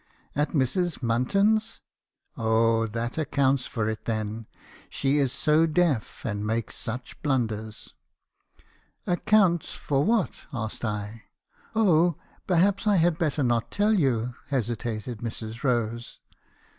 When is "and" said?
6.25-6.43